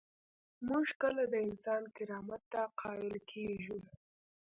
[0.67, 3.77] موږ کله د انسان کرامت ته قایل کیږو؟